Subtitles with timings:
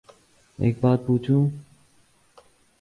[0.59, 1.43] ایک بات پو چوں